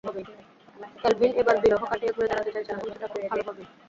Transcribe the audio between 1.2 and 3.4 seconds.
এবার বিরহ কাটিয়ে ঘুরে দাঁড়াতে চাইছেন এবং সেটা খুব